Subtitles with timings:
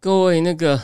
[0.00, 0.80] 各位那个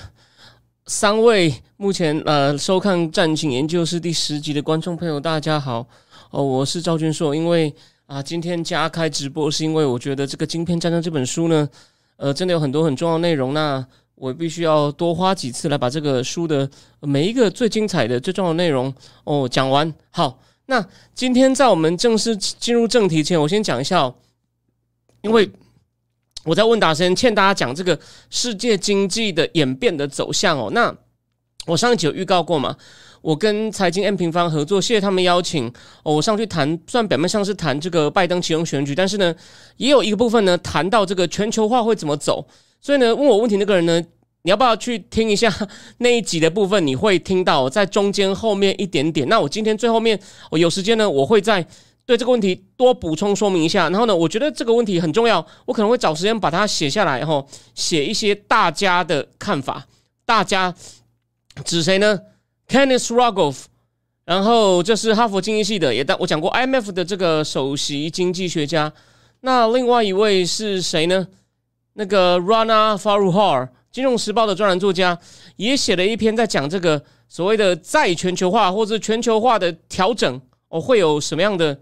[0.86, 5.86] 三位目前呃收看战情研究室第十集的观众朋友，大家好。
[6.30, 7.32] 哦，我是赵军硕。
[7.32, 7.72] 因为
[8.06, 11.68] 啊，今天加开直播，是因为我觉得这个《晶片战争》这本书呢，
[12.16, 13.54] 呃，真的有很多很重要的内容。
[13.54, 13.86] 那
[14.16, 19.94] 我必须要多花几次来把这个书的每一个最精彩的、最重要的内容哦讲完。
[20.10, 24.12] 好，那今天在我们正式进入正题前，我先讲一下，
[25.22, 25.48] 因为
[26.44, 27.98] 我在问答时间欠大家讲这个
[28.30, 30.70] 世界经济的演变的走向哦。
[30.72, 30.94] 那
[31.66, 32.76] 我上一集有预告过嘛？
[33.22, 39.34] 我跟财经 M 平方合作，谢谢他们邀请，我上去谈，虽然表面上是谈这个拜登启用选举，但是呢，
[39.78, 42.46] 也有一个部分呢谈到这个全球化会怎么走。
[42.82, 43.98] 所以呢，问我问题那个人呢，
[44.42, 45.50] 你要不要去听一下
[45.96, 46.86] 那一集的部分？
[46.86, 49.26] 你会听到在中间后面一点点。
[49.30, 51.66] 那我今天最后面，我有时间呢，我会在
[52.06, 53.88] 对这个问题多补充说明一下。
[53.90, 59.86] 然后呢，我觉得这个问题很重要，我可能会找时间把它写下来，然后写一些大家的看法。
[60.24, 60.74] 大家
[61.64, 62.20] 指谁呢
[62.68, 63.64] ？Kenneth Rogoff，
[64.24, 68.92] 然后这是哈佛经济系的，也但我讲过 IMF 的这个首席经济学家。
[69.40, 71.28] 那另外一位是谁呢？
[71.92, 75.18] 那个 Rana Faruhar，金融时报的专栏作家，
[75.56, 81.78] 也写了一篇在讲这个所谓的再全球化或者全球化的调整哦，会有什么样的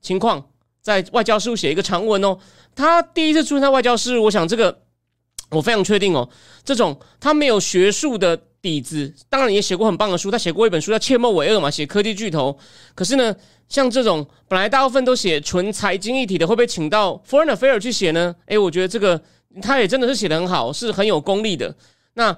[0.00, 0.50] 情况？
[0.80, 2.38] 在外交事务写一个长文哦。
[2.74, 4.82] 他第一次出现在外交事务，我想这个
[5.50, 6.28] 我非常确定哦，
[6.64, 8.40] 这种他没有学术的。
[8.60, 12.58] 底子当然也写过很棒的书，他写过一本书叫《切莫为恶》嘛，写科技巨头。
[12.92, 13.34] 可是呢，
[13.68, 18.34] 像这种本来大部分都写纯财经一体的，会被请到 Foreign Affairs 去写呢？
[18.46, 19.22] 诶，我觉得这个
[19.62, 21.72] 他也真的是写的很好，是很有功力的。
[22.14, 22.36] 那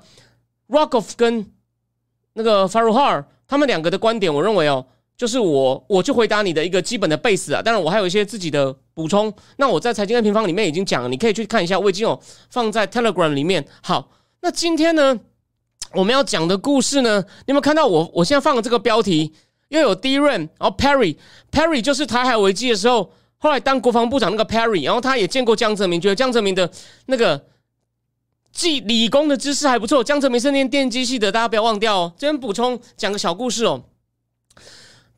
[0.68, 1.50] Rockoff 跟
[2.34, 4.86] 那个 Faruhar 他们两个的观点，我认为哦，
[5.20, 7.60] 就是我我就回答你的一个基本的 base 啊。
[7.60, 9.30] 当然我还有一些自己的补充。
[9.58, 13.62] 那我在财经的平方里面已经讲了，你可以去看一下，我已经有放在 Telegram 里面。
[13.82, 14.08] 好，
[14.40, 15.20] 那今天呢？
[15.92, 17.22] 我们要讲的故事呢？
[17.40, 18.10] 你有没有看到我？
[18.14, 19.34] 我现在放的这个标题
[19.68, 20.18] 又有 D.
[20.18, 26.70] Ren，然后 Perry，Perry 就是台海危机的时候，后来当国防部长那个 Perry，然后他也见过江泽民，觉得江泽民的
[27.06, 27.44] 那个
[28.52, 30.02] 技理工的知识还不错。
[30.02, 32.12] 江泽民是念电机系的，大家不要忘掉哦。
[32.16, 33.84] 这边补充讲个小故事哦。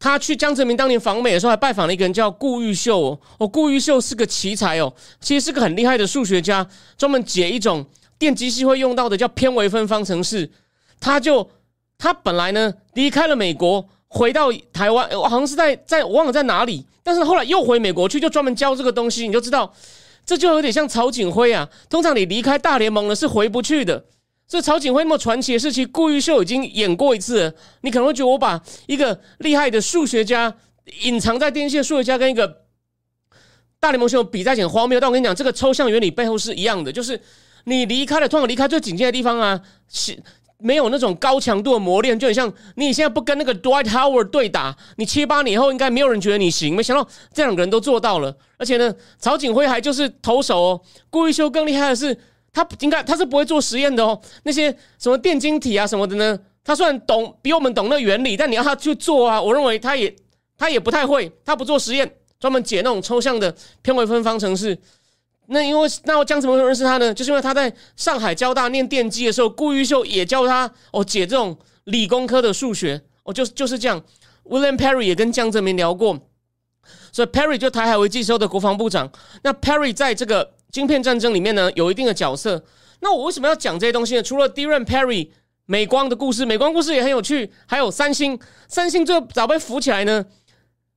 [0.03, 3.47] 他去江泽民当年访美的时候，还拜访了一个人叫顾玉秀哦。
[3.47, 6.67] 顾玉秀是个奇才哦，其实是个很厉害的数学家，
[6.99, 7.87] 专门解一种
[8.19, 10.51] 电机系会用到的叫偏微分方程式。
[10.99, 11.49] 他就
[11.99, 19.25] 他本来呢离开了美国，回到台湾，好像是在在我忘了在哪里，但是后来又回美国去，就专门教这个东西。
[19.29, 19.73] 你就知道，
[20.27, 21.69] 这就有点像曹景辉啊。
[21.89, 24.05] 通常你离开大联盟了是回不去的。
[24.53, 27.55] 这曹景辉那么传奇的事情，顾玉秀已经演过一次。
[27.81, 30.55] 你可能会觉得我把一个厉害的数学家
[31.05, 32.65] 隐藏在电线数学家跟一个
[33.81, 35.01] 大联盟选手比在很荒谬。
[35.01, 37.19] 但我跟你讲，这个抽象原理背后是一样的，就是
[37.65, 39.59] 你离开了，通常离开最警戒的地方啊，
[39.89, 40.23] 是。
[40.59, 46.77] 没有那种高强度的磨练，就很像你现在不跟那个 Dwight Howard 对打，你七八年以后应该没有人觉得你行。
[46.77, 50.81] 没想到这两个人都做到了，而且呢，曹景辉还就是投手哦。
[51.09, 52.17] 顾玉修更厉害的是，
[52.53, 54.21] 他应该他是不会做实验的哦。
[54.43, 60.15] 那些什么电晶体啊什么的呢，他虽然懂比我们懂那原理，但你要他去做啊，我认为他也
[60.59, 64.79] 他也不太会，他不做实验，专门解那种抽象的偏微分方程式。
[65.47, 67.12] 那因为那我江怎么认识他呢？
[67.12, 74.03] 就是因为他在上海交大念电机的时候，顾玉秀也教他哦解这种理工科的数学哦，就就是这样。
[74.45, 76.19] William Perry 也跟江泽民聊过，
[77.12, 79.11] 所以 Perry 就台海危机时候的国防部长。
[79.43, 82.65] 那 Perry 在这个晶片战争里面呢，有一定的角色。
[83.00, 84.22] 那我为什么要讲这些东西呢？
[84.22, 85.28] 除了 d r a n Perry
[85.66, 87.52] 美光的故事，美光故事也很有趣。
[87.67, 88.38] 还有三星，
[88.69, 90.25] 三星最后早被扶起来呢？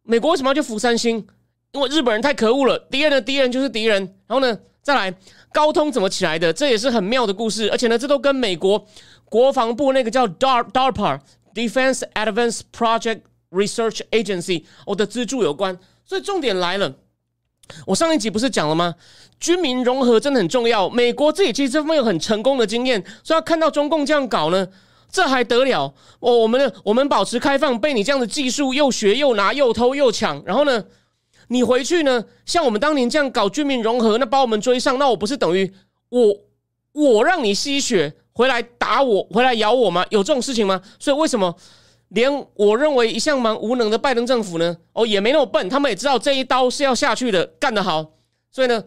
[0.04, 1.28] 美国为什么要去扶三星？
[1.74, 4.02] 因为日本人太可恶了，敌人的敌人就是敌人。
[4.28, 5.14] 然后呢，再来
[5.52, 6.54] 高通怎么起来的？
[6.54, 7.70] 这也是很妙的故事。
[7.70, 8.88] 而且呢，这都跟美国
[9.26, 11.20] 国防部那个叫 DAR DARPA
[11.54, 15.78] Defense Advanced Project Research Agency 我的资助有关。
[16.06, 16.96] 所以重点来了，
[17.86, 18.96] 我上一集不是讲了吗？
[19.40, 20.90] 军民融合真的很重要。
[20.90, 24.68] 美国自己其实这方面有很成功的经验，所以要看到中共这样搞呢，
[25.12, 25.94] 这还得了？
[26.20, 30.84] 哦，我们的我们保持开放，被你这样的技术又学又拿又偷又抢，然后呢？
[31.50, 32.24] 你回去呢？
[32.46, 35.72] 像我们当年这样搞军民融合，那把我们追上，那我不是等于
[36.10, 36.36] 我
[36.94, 40.04] 我让你吸血，回来打我，回来咬我吗？
[40.10, 40.82] 有这种事情吗？
[40.98, 41.56] 所以为什么
[42.10, 44.78] 连我认为一向蛮无能的拜登政府呢？
[44.94, 48.14] 哦，也没那么笨，他们也知道这一刀是要下去的，干得好。
[48.52, 48.84] 所以呢，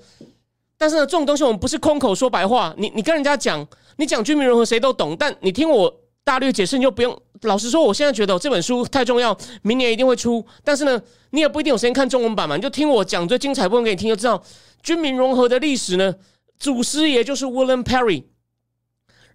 [0.79, 2.75] 但是呢，这种东西我们不是空口说白话。
[2.79, 3.67] 你你跟人家讲，
[3.97, 5.95] 你讲军民融合谁都懂，但你听我
[6.25, 7.21] 大略解释，你就不用。
[7.43, 10.45] 老实说，我现在觉得这本书太重要，明年一定会出。
[10.65, 11.01] 但是呢，
[11.31, 14.43] 你也不一定有时间看中文版嘛，你就听我讲最精彩部分给你听，就知道
[14.83, 16.15] 军民融合的历史呢，
[16.59, 18.25] 祖师爷就是 William Perry。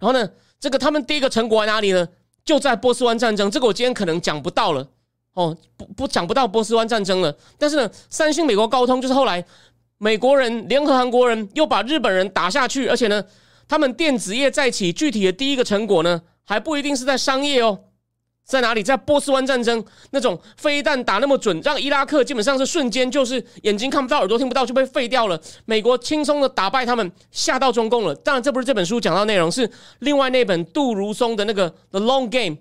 [0.00, 0.28] 后呢，
[0.60, 2.08] 这个他们第一个成果在哪里呢？
[2.44, 3.50] 就在波斯湾战争。
[3.50, 4.86] 这个我今天可能讲不到了
[5.34, 7.34] 哦，不不讲不到波斯湾战争了。
[7.58, 9.44] 但是呢，三星、美国高通就是后来
[9.98, 13.24] 美国人联合韩国人又把日本人打下去，而且呢，
[13.66, 17.80] 他们电子业再起，具体的第一个成果呢，还不一定是在商业哦。
[18.44, 18.82] 在哪里？
[18.82, 25.40] 在波斯湾战争那种飞弹打那么准，让伊拉克基本上是瞬间就是眼睛看不到、耳朵听不到就被废掉了。
[25.64, 28.14] 美国轻松的打败他们，吓到中共了。
[28.16, 29.68] 当然，这不是这本书讲到内容，是
[30.00, 32.56] 另外那本杜如松的那个《The Long Game》。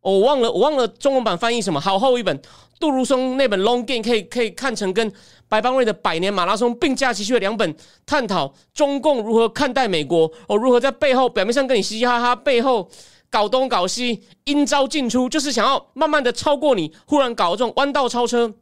[0.00, 2.40] 我忘了，我忘了中文版翻译什么，好厚一本。
[2.80, 5.12] 杜如松那本《Long Game》可以可以看成跟
[5.48, 12.88] 白邦瑞的《百年马拉松》并驾齐驱的两本，探讨中共如何看待美国，哦，如何在背后表面上跟你嘻嘻哈哈，背后。
[13.30, 16.94] 搞东搞西，阴招尽出，就是想要慢慢的超过你。
[17.06, 18.54] 忽然搞这种弯道超车，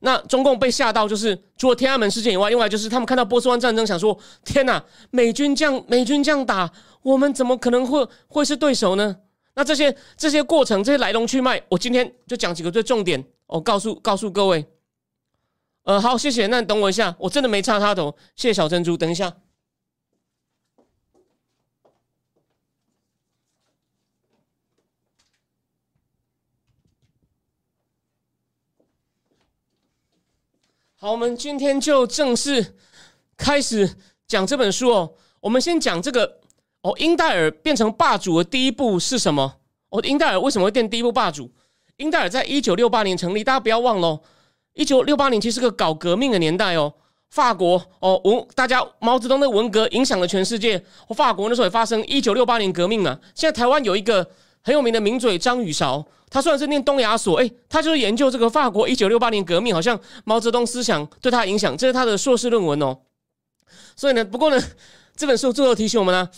[0.00, 6.70] 那中共被吓到，就是除了天安门事件以外，另外就是他们看到波斯湾战争，想说：天哪，美军这样美军这样打，
[7.02, 9.16] 我们怎么可能会会是对手呢？
[9.54, 14.66] 那这些这些过程，这些来龙去脉，我今天就讲几个最重点，我告诉告诉各位。
[15.84, 16.46] 呃，好，谢谢。
[16.48, 18.14] 那你等我一下，我真的没插插头。
[18.34, 19.32] 谢谢小珍珠，等一下。
[31.06, 32.74] 好，我们今天就正式
[33.36, 33.88] 开始
[34.26, 35.12] 讲这本书哦。
[35.38, 36.40] 我们先讲这个
[36.82, 39.58] 哦，英戴尔变成霸主的第一步是什么？
[39.90, 41.48] 哦，英戴尔为什么会变第一步霸主？
[41.98, 44.20] 英戴尔在一九六八年成立，大家不要忘了，
[44.72, 46.92] 一九六八年其实是个搞革命的年代哦。
[47.30, 50.84] 法国哦，文大家毛泽东的文革影响了全世界。
[51.14, 53.16] 法国那时候也发生一九六八年革命啊。
[53.32, 54.28] 现在台湾有一个
[54.60, 56.04] 很有名的名嘴张宇韶。
[56.28, 62.98] 他虽然是念东亚所，哎，他就是研究这个法国一九六八年革命，好像毛泽东思想对他影响，这是他的硕士论文哦。
[63.94, 64.62] 所以呢，不过呢，
[65.16, 66.28] 这本书最后提醒我们呢，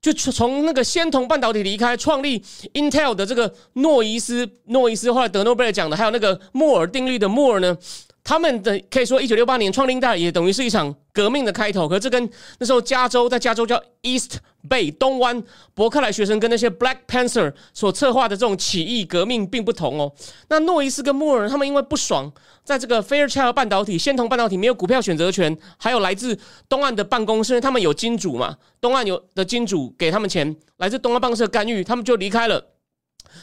[0.00, 2.40] 就从那个先从半导体离开，创立
[2.74, 7.76] Intel 的这个诺伊斯，诺伊斯后来得诺贝尔奖的，还有那个摩尔定律的摩尔呢。
[8.24, 11.88] 他们的可以说，一九六八年创立代也等于是一场革命的开头。
[11.88, 14.38] 可是这跟那时候加州在加州叫 East
[14.68, 15.42] Bay 东湾
[15.74, 20.12] 伯克莱学生跟那些 Black Panther 所策划的这种起义革命并不同哦。
[20.48, 22.32] 那诺伊斯跟莫尔他们因为不爽，
[22.64, 26.38] 在这个 Fairchild 半导体、仙童半导体没有股票选择权，还有来自
[26.68, 28.56] 东岸的办公室，他们有金主嘛？
[28.80, 32.71] 东岸有的金主给他们钱，来自东岸办公室干预，他们就离开了。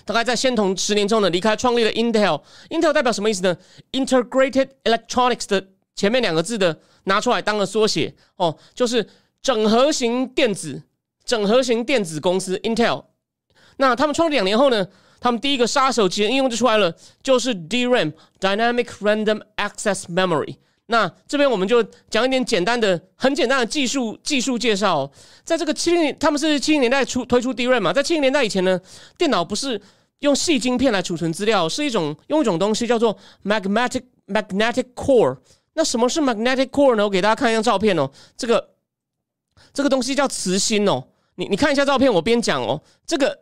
[0.06, 2.42] 大概在仙童十年之后呢，离开创立了 Intel。
[2.70, 3.58] Intel 代表什么意思呢
[3.92, 9.08] ？Integrated Electronics 的前面两个字的拿出来当了缩写哦，就是
[9.42, 10.84] 整合型电子、
[11.26, 13.06] 整合型电子公司 Intel。
[13.78, 14.88] 那他们创立两年后呢，
[15.20, 20.58] 他们第一个杀手级的应用就出来了，就是 DRAM（Dynamic Random Access Memory）。
[20.92, 25.10] 那这边我们就讲一点简单的、很简单的技术技术介绍。
[25.44, 27.94] 在这个七零，他们是七零年代出推出 DRAM 嘛？
[27.94, 28.80] 在七零年代以前呢，
[29.16, 29.80] 电脑不是
[30.20, 35.38] 用细晶片来储存资料，是一种用一种东西叫做 magnetic magnetic core。
[35.76, 37.04] 那什么是 magnetic core 呢？
[37.04, 38.10] 我给大家看一张照片哦。
[38.36, 38.70] 这个
[39.72, 41.04] 这个东西叫磁芯哦。
[41.36, 42.82] 你你看一下照片，我边讲哦。
[43.06, 43.42] 这个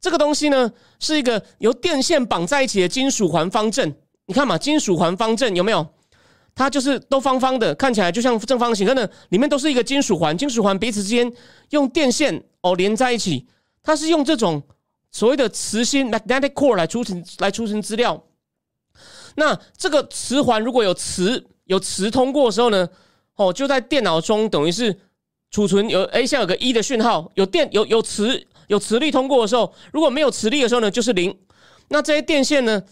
[0.00, 3.96] 这个东西呢，是一个由电线绑在一起的金属环方阵。
[4.26, 5.84] 你看嘛，金属环方阵有没有？
[6.54, 11.32] 它就是都方方的，看起来就像正方形，可能里面都是一个金属环，金属环彼此之间
[11.70, 13.46] 用电线哦连在一起。
[13.82, 14.62] 它是用这种
[15.10, 18.24] 所谓的磁芯 （magnetic core） 来储存来储存资料。
[19.34, 22.88] 那这个磁环如果有磁有磁通过的时候呢，
[23.34, 24.96] 哦就在电脑中等于是
[25.50, 31.36] 储存有哎像有个一的讯号，有电有有磁有磁力通过的时候，如果没有磁力的时候呢就是零。
[31.88, 32.82] 那这些电线呢？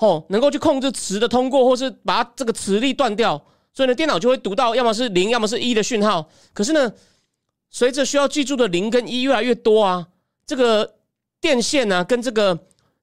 [0.00, 3.40] 哦，能够去控制磁的通过，或是把这个磁力断掉，
[3.72, 6.26] 所以呢，电脑就会读到要么是零，要么是一的讯号。
[6.54, 6.90] 可是呢，
[7.68, 10.08] 随着需要记住的零跟一越来越多啊，
[10.46, 10.94] 这个
[11.38, 12.58] 电线呢跟这个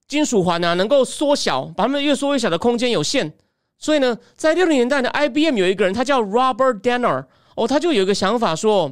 [0.08, 3.32] 金属环呢能够缩小，把它们越缩越小的空间有限。
[3.77, 7.25] 所以呢，在六零年代的 IBM 有一个人，他叫 Robert Danner，
[7.56, 8.92] 哦，他就有一个想法说。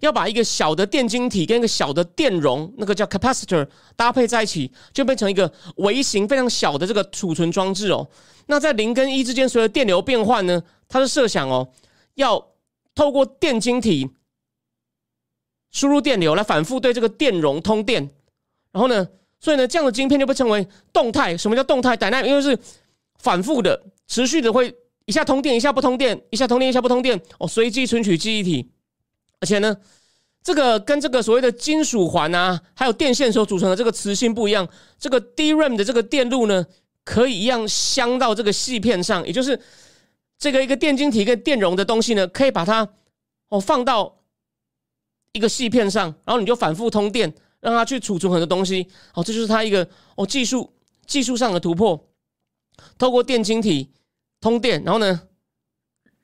[0.00, 8.08] 要把一个小的电晶体跟一个小的电容，那个叫 capacitor 搭配在一起，就变成一个微型非常小的这个储存装置哦。
[8.46, 11.68] 那在零跟一之间，随着电流变换呢，它是设想哦，
[12.14, 12.48] 要
[12.94, 14.10] 透过电晶体
[15.70, 18.10] 输入电流来反复对这个电容通电，
[18.72, 19.06] 然后呢，
[19.38, 21.36] 所以呢，这样的晶片就被称为动态。
[21.36, 21.96] 什么叫动态？
[21.96, 22.58] 等待，因为是
[23.18, 27.20] 反复的、持续的，会一下通电，一下不通电，一下通电，一下不通电。
[27.38, 28.70] 哦，随机存取记忆体，
[29.40, 29.76] 而且呢，
[30.42, 34.68] 这个跟这个所谓的金属环啊，还有电线所组成的这个磁性不一样。
[34.98, 36.66] 这个 DRAM 的这个电路呢，
[37.04, 39.60] 可以一样镶到这个细片上，也就是
[40.38, 42.88] 这个一个电晶体跟电容的东西呢，可以把它
[43.48, 44.16] 哦放到。
[45.32, 48.88] 一个细片上，然后你就反复通电，让它去储存很多东西。
[49.12, 50.72] 哦，这就是它一个哦技术
[51.06, 52.08] 技术上的突破。
[52.96, 53.92] 透过电晶体
[54.40, 55.06] 通电，然后呢，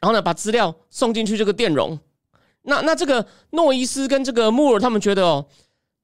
[0.00, 1.96] 然后呢把资料送进去这个电容。
[2.64, 5.46] 那那这个诺伊斯跟这个穆尔他们觉得哦，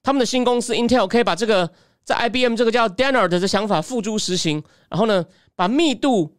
[0.01, 1.69] 他们的新公司 Intel 可以把这个
[2.03, 5.25] 在 IBM 这个叫 Dennard 的想法付诸实行，然后呢
[5.55, 6.37] 把密度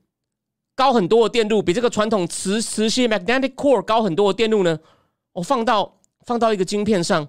[0.75, 4.79] 高很多的电路，比这个传统磁磁吸 Magnetic Core 高很多的电路呢，
[5.33, 5.99] 我放到。
[6.25, 7.29] 放到一个晶片上，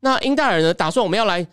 [0.00, 0.72] 那英戴尔呢？
[0.72, 1.46] 打算我们要来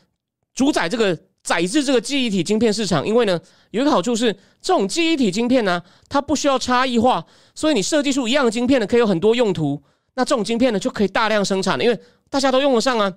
[0.53, 1.13] 主宰这个
[1.43, 3.37] 载制这个记忆体晶片市场，因为呢，
[3.71, 9.83] 有一个好处是，这种记忆体晶片呢，它不需要差异化，所以你设计出一样的晶片呢，可以有很多用途。
[10.17, 11.97] 那这种晶片呢，就可以大量生产了，因为
[12.27, 13.13] 大家都用得上啊。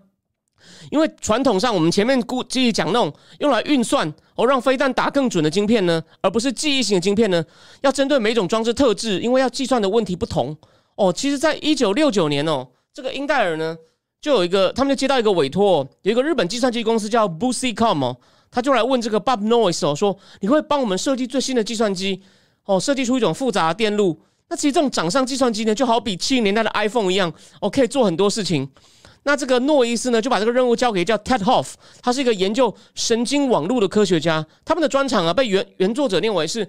[0.90, 7.42] 因为传统上我们前面估继续讲那种用来运算哦，让飞弹打更准的晶片呢，而不是记忆型的晶片呢，
[7.80, 10.54] 要针对每种装置特质，因为要计算的问题不同
[10.97, 11.11] 哦。
[11.11, 12.69] 其实，在一九六九年哦。
[12.92, 13.75] 这个英戴尔呢，
[14.21, 18.16] 就有一个，他们就接到一个委托，有一个日本计算机公司叫 Busicom 哦，
[18.50, 22.21] 他就来问这个 Bob Noyce 哦，说你会帮我们设计最新的计算机
[22.64, 24.21] 哦，设计出一种复杂的电路。
[24.50, 28.69] 那其实这种掌上计算机呢，就好比七零年代的 iPhone 一样，哦，可以做很多事情。
[29.23, 34.47] 那这个诺伊斯呢，就把这个任务交给叫 Ted Hoff，他是一个研究神经网络的科学家。
[34.64, 36.69] 他们的专长啊，被原原作者念为是。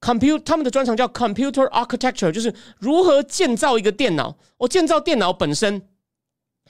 [0.00, 4.36] computer，他们的专长叫 computer architecture，就是如何建造一个电脑。
[4.58, 5.80] 我建造电脑本身，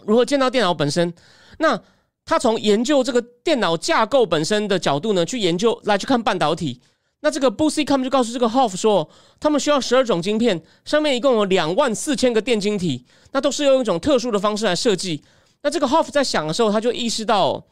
[0.05, 1.15] 如何建造电脑本身？
[1.59, 1.81] 那
[2.27, 6.83] 他从研究这个电脑架构本身的角度呢，去研究来去看半导体。
[7.25, 15.23] 那这个 b o s y c o m 就告诉这个 Hoff 说，他们需要十二种晶片，上面一共有两万四千个电晶体，那都是用一种特殊的方式来设计。
[15.63, 17.65] 那这个 Hoff 在想的时候，他就意识到，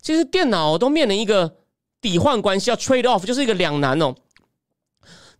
[0.00, 1.56] 其实电脑都面临一个
[2.00, 4.14] 抵换关系，要 trade off，就是一个两难哦。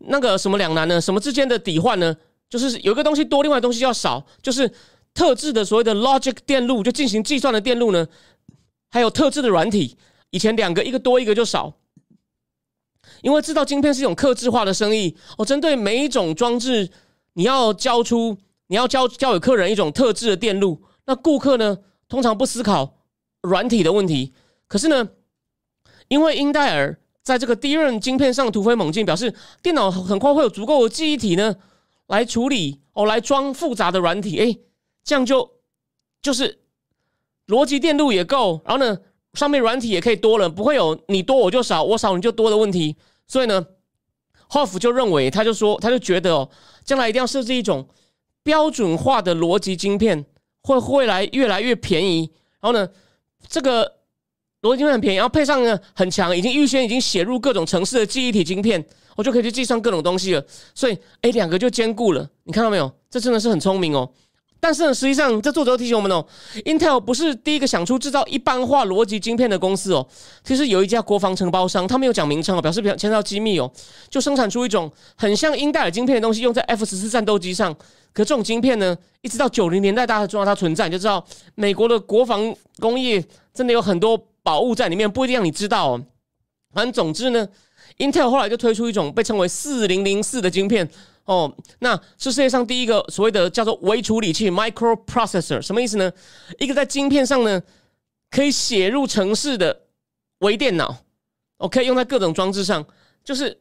[0.01, 1.01] 那个什么两难呢？
[1.01, 2.15] 什么之间的抵换呢？
[2.51, 4.23] 就是有一个东西多，另外东西要少。
[4.43, 4.71] 就是
[5.15, 8.07] 特制的所谓的 logic 电路，就进行计算的电路呢，
[8.91, 9.97] 还有特制的软体。
[10.29, 11.73] 以前两个，一个多，一个就少。
[13.25, 16.91] 因为制造晶片是一种克制化的生意，我针对每一种装置，
[17.33, 20.83] 你要交出，你要交交给客人一种特制的电路。
[21.07, 22.99] 那顾客呢，通常不思考
[23.41, 24.35] 软体的问题。
[24.69, 25.09] 可是呢，
[26.09, 27.01] 因为英戴尔。
[27.23, 31.57] 在这个第一任晶片上突飞猛进，表示电脑很快会有足够的记忆体呢，
[32.09, 34.39] 来处理哦，来装复杂的软体。
[34.39, 34.59] 哎，
[35.03, 35.51] 这样就
[36.21, 36.59] 就是
[37.47, 38.99] 逻辑电路也够，然后呢，
[39.33, 42.95] 上面软体也可以多了，不会有你多我就少，我少你就多的问题。
[43.27, 43.67] 所以呢
[44.51, 46.49] ，Hoff 就认为，他就说，他就觉得哦，
[46.85, 47.89] 将来一定要设置一种
[48.43, 50.25] 标准化的逻辑晶片，
[50.63, 52.31] 会会来越来越便宜。
[52.61, 52.89] 然后呢，
[53.49, 53.93] 这个。
[54.63, 58.83] 逻辑晶片很便宜，然后配上呢很强，已经预先已经写入各种城市的记忆体晶片，
[59.15, 60.43] 我就可以去计算各种东西了。
[60.75, 62.27] 所以，哎，两个就兼顾了。
[62.45, 62.91] 你看到没有？
[63.11, 64.11] 这真的是很聪明哦。
[64.65, 66.25] 但是呢，实际上这作者提醒我们哦
[66.65, 70.07] ，Intel 不是第一个想出制造一般化逻辑晶片的公司哦。
[70.43, 73.71] 其实有一家国防承包商，他没有讲名称哦，表示比较牵涉到机密哦，
[74.09, 77.75] 就生产出一种很像英戴尔晶片的东西，用在 F 十四战斗机上。
[78.15, 81.23] 可这种晶片呢，一直到九零年代，大家知道它存在，你就知道
[81.55, 84.19] 美国的国防工业真的有很多。
[84.45, 86.05] 宝物在里面不一定让你知道哦。
[86.75, 87.49] 反正总之呢
[87.99, 90.89] ，Intel 后来就推出一种被称为四零零四的晶片
[91.25, 95.61] 哦，那是世界上第一个所谓的叫做微处理器 （microprocessor）。
[95.61, 96.13] 什么意思呢？
[96.59, 97.63] 一个在晶片上呢
[98.31, 99.83] 可以写入程式的
[100.39, 100.97] 微电脑
[101.59, 102.85] ，OK，用在各种装置上。
[103.25, 103.57] 就是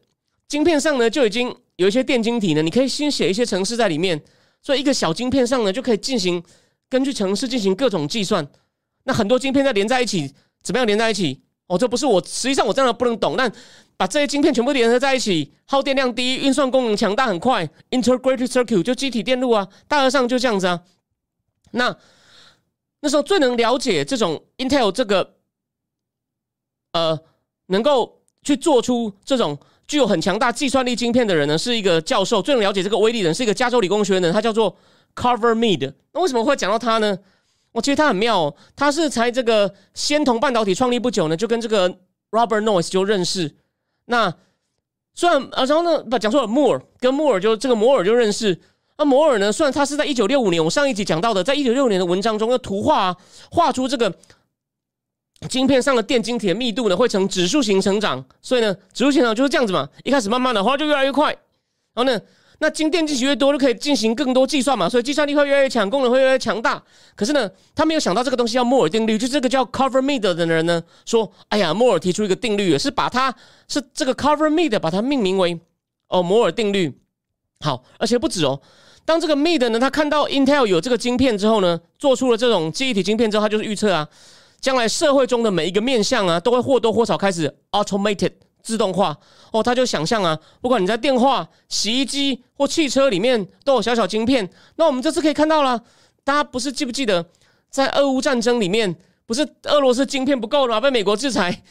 [0.46, 4.22] 晶片上呢就已经有一些电晶体呢，你可以先写一些程式在里面，
[4.62, 6.42] 所以一个小晶片上呢就可以进行
[6.88, 8.46] 根据程式进行各种计算。
[9.04, 10.34] 那很多晶片再连在一起。
[10.62, 11.42] 怎么样连在一起？
[11.66, 13.34] 哦，这不是我，实际上我真的不能懂。
[13.36, 13.52] 但
[13.96, 20.82] 把这些晶片全部连合在一起，耗电量低，运算功能强大，很快，integrated circuit 就机体电路啊，大致上就这样子啊。
[21.70, 21.96] 那
[23.00, 25.34] 那时候最能了解这种 Intel 这个，
[26.92, 27.20] 呃，
[27.66, 32.42] 能够去做出这种具有很强大计算力晶片的人呢，是一个教授。
[32.42, 34.76] 最能了解这个威力人是一个加州理工学院的，他叫做
[35.14, 35.92] Carver Mead。
[36.12, 37.18] 那为什么会讲到他呢？
[37.72, 41.90] 我觉得他很妙，哦，他是才这个仙童半导体创立不久呢，就跟这个
[42.30, 43.54] Robert Noyce 就认识。
[44.06, 44.34] 那
[45.14, 48.60] 虽然啊，然后呢，不讲错了，摩尔跟摩尔就这个摩尔就认识。
[48.96, 49.50] 那摩尔呢？
[49.50, 53.16] 虽然他是在一九六五年，我上一集讲到的，在一九六五年的文章中，要图画啊
[53.50, 54.14] 画出这个
[55.48, 58.24] 晶片上的电晶体的密度呢，会呈指数型成长。
[58.40, 61.32] 所以呢，指数型成长就是这样子嘛，一开始慢慢的，后来就越来越快。
[61.92, 62.20] 然后呢，
[62.58, 66.82] 那晶电进行越多，就可以进行更多计算嘛，所以计算力会越来越强，功能会越来越强大。
[67.16, 73.34] 可是呢，他没有想到这个东西叫摩尔定律，就这个叫 Cover Mead 的人呢说：“哎呀，摩尔提出一个定律，是把它
[73.68, 75.58] 是这个 Cover Mead 把它命名为
[76.08, 76.98] 哦摩尔定律。”
[77.60, 78.60] 好，而且不止哦。
[79.06, 84.08] 当这个 Mid 呢，他看到 Intel 有这个晶片之后呢，做出了这种记忆体晶片之后，他就是预测啊，
[84.60, 88.32] 将来社会中的每一个面向啊，都会或多或少开始 automated
[88.64, 89.16] 自动化
[89.52, 89.62] 哦。
[89.62, 94.50] 他就想象啊，不管你在电话、洗衣机或汽车里面都有小小晶片。
[94.74, 95.80] 那我们这次可以看到了，
[96.24, 97.24] 大家不是记不记得，
[97.70, 101.62] 在俄乌战争里面，不是俄罗斯晶片不够了，被美国制裁，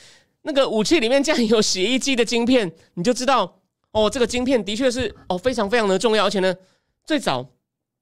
[0.43, 3.59] 那个武器里面竟然有洗衣机的晶片，你就知道
[3.91, 6.55] 哦，这个晶片的确是哦非常非常的重要，而且呢。
[7.05, 7.45] 最早，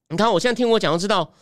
[0.09, 1.33] 你看，我现在听我讲，就知道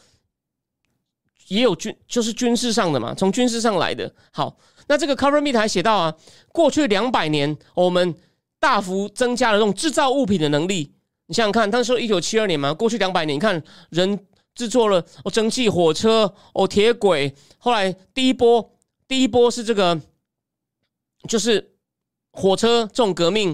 [1.49, 4.09] 也有军，就是军事上的嘛，从军事上来的。
[4.31, 4.55] 好，
[4.89, 6.15] 那这个 Cover meet 还写到啊，
[6.51, 8.13] 过去两百年，我们
[8.59, 10.91] 大幅增加了这种制造物品的能力。
[11.27, 14.19] 你想想看，当时一九七二年嘛，过去两百年，你看人
[14.55, 17.33] 制作了哦，蒸汽火车，哦，铁轨。
[17.59, 18.69] 后来第一波，
[19.07, 20.01] 第一波是这个，
[21.27, 21.75] 就是
[22.31, 23.49] 火车这种革命。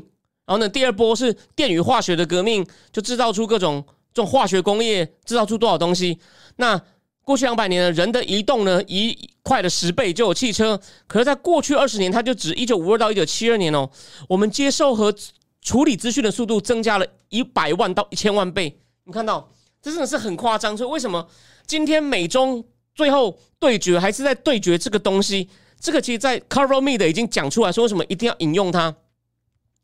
[0.45, 3.85] 然后呢，第二波是电与化学的革命，就制造出各种。
[4.13, 6.17] 这种化学工业制造出多少东西？
[6.55, 6.81] 那
[7.25, 10.79] 过去两百年呢，人的移动呢，一快了十倍就有汽车。
[11.07, 13.89] 可是，在过去二十年，它就只一九五二到一九七二年哦，
[14.29, 15.13] 我们接受和
[15.61, 18.79] 处理资讯的速度增加了一百万到一千万倍。
[19.03, 19.51] 你看到，
[19.81, 20.77] 这真的是很夸张。
[20.77, 21.27] 所以，为什么
[21.65, 22.63] 今天美中
[22.93, 25.49] 最后对决还是在对决这个东西？
[25.79, 28.95] 这个其实，在 Cover Me 的已经讲出来说，为什么一定要引用它？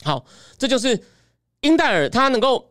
[0.03, 0.23] 好，
[0.57, 1.03] 这就是
[1.61, 2.67] 英戴尔，它能够。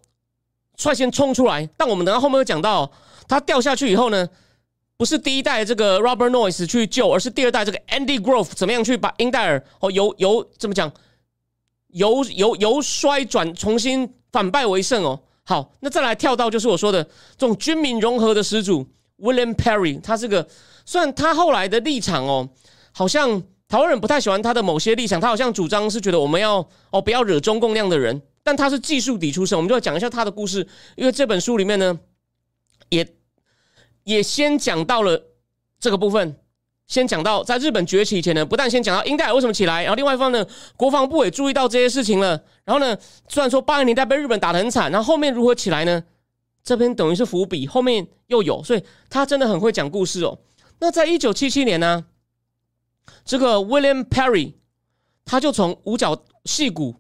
[0.77, 2.91] 率先冲出来，但我们等到后面会讲到，
[3.29, 4.27] 它掉下去以后呢，
[5.01, 10.93] 不是第一代这个 Robert Noyce 去救，而是第二代这个 Andy Grove 怎么样去把英戴尔哦由由怎么讲
[11.89, 15.23] 由由由衰转重新反败为胜哦。
[15.43, 17.03] 好，那再来跳到就是我说的
[17.39, 18.87] 这种军民融合的始祖
[19.19, 20.47] William Perry，他这个
[20.85, 22.51] 虽然他后来的立场哦，
[22.93, 28.21] 好像台湾人不太喜欢他的某些立场，他好像主张是觉得我们要哦不要惹中共那样的人。
[28.43, 30.69] 但他是技术底出身，我们就要讲一下他的故事。
[30.97, 31.99] 因为这本书里面呢，
[32.91, 33.07] 也
[34.05, 35.23] 也先讲到了
[35.79, 36.37] 这个部分，
[36.87, 40.45] 先讲到在日本崛起以前呢，不但先讲到英戴尔为什么起来，然后另外一方呢，
[40.77, 42.43] 国防部也注意到这些事情了。
[42.65, 42.97] 然后呢，
[43.29, 46.03] 虽然说八零年代被日本打得很惨，然后后面如何起来呢？
[46.63, 50.39] 这边等于是伏笔，后面又有，所以他真的很会讲故事哦。
[50.79, 52.05] 那在一九七七年呢，
[53.25, 54.55] 这个 William Perry
[55.25, 56.97] 他就从五角戏骨。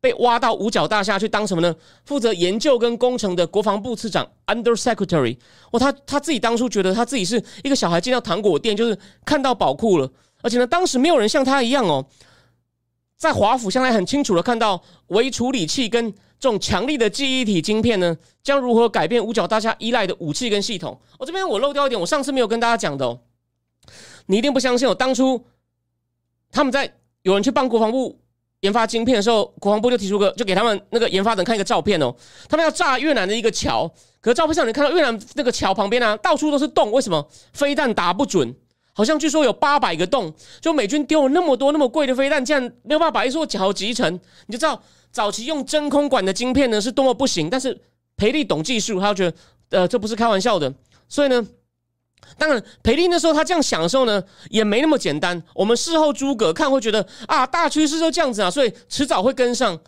[0.00, 1.74] 被挖到五角大厦去当什么呢？
[2.04, 5.36] 负责研究跟工程的国防部次长 Under Secretary。
[5.72, 10.08] 哦，他他自己当初觉得他自己是一个小孩进到糖果店，就是看到宝库了。
[10.40, 12.06] 而且呢，当时没有人像他一样哦，
[13.16, 21.00] 在华府向来很清楚的看到微处理器跟这种强力的记忆体晶片呢，将如何改变五角大厦依赖的武器跟系统。
[21.18, 23.18] 我这边我漏掉一点，我上次没有跟大家讲的哦，
[24.26, 24.94] 你一定不相信哦。
[24.94, 25.44] 当初
[26.52, 28.20] 他们在有人去帮国防部。
[28.60, 32.12] 研发晶片的时候，国防部就提出个，就给他们那个研发人看一个照片哦。
[32.48, 33.88] 他们要炸越南的一个桥，
[34.20, 37.28] 可是照片上你看到越南那个桥旁边呢，到处都是洞，为什么？
[37.52, 38.52] 飞弹打不准，
[38.92, 44.12] 好像据说有八百个洞，就美军丢了那么多那么贵的飞弹，竟然没有办法把一座桥集成。
[44.46, 47.48] 你就知道早期用真空管的晶片呢是多么不行。
[47.48, 47.80] 但是
[48.16, 49.36] 裴利懂技术，他觉得
[49.70, 50.74] 呃这不是开玩笑的，
[51.08, 51.46] 所以呢。
[52.36, 55.42] 当然，裴利那时候他这样想的时候呢，也没那么简单。
[55.54, 59.78] 我们事后诸葛看会觉得啊，大趋势就这样子啊，所以迟早会跟上。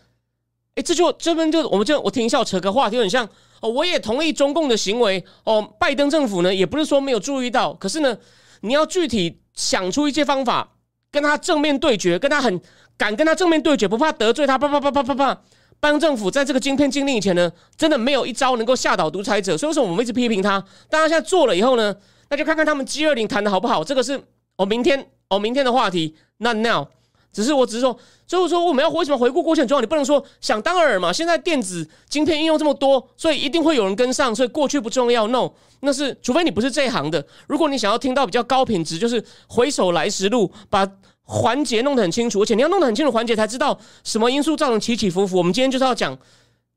[0.77, 3.29] 哎，这就这边就我们就我听一下，扯个话题，很像
[3.61, 3.69] 哦。
[3.69, 5.61] 我也同意中共的行为哦。
[5.79, 8.17] 拜登政府呢，也不是说没有注意到，可是呢，
[8.61, 10.77] 你要具体想出一些方法，
[11.11, 12.61] 跟他正面对决，跟他很
[12.97, 15.41] 敢跟他正面对决，不怕得罪他，啪啪啪啪啪啪。
[15.81, 20.63] 拜登政府在这个晶片禁令以前呢，真的没有一招能够吓倒独裁者，所以说我们一直批评他。
[20.89, 21.95] 但他现在做了以后呢？
[22.31, 24.19] 那就看看他们 G 二零谈的好不好，这个是
[24.57, 26.15] 哦，明天哦，明天的话题。
[26.39, 26.87] 那 now，
[27.33, 29.81] 只是我只是说，所以说我们要为什么回顾过去很重要？
[29.81, 31.13] 你不能说想当然嘛。
[31.13, 35.27] 现在电子晶片应用这么多，所以一定会有人跟上，所以过去不重要。
[35.27, 37.27] No，那是除非你不是这一行的。
[37.49, 40.89] 如果你想要听到比较高品质，就是回首来时路，把
[41.23, 45.37] 环节弄得很清楚，而且你要弄得很清楚环节，才知道什么因素造成起起伏伏。
[45.37, 46.17] 我们今天就是要讲，